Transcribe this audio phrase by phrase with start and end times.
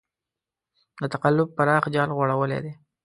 [1.01, 2.73] د تقلب پراخ جال غوړولی دی.